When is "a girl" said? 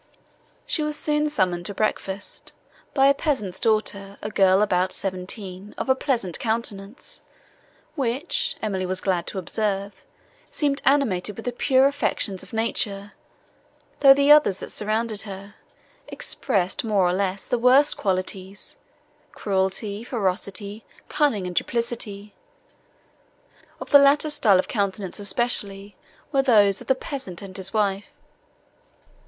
4.23-4.63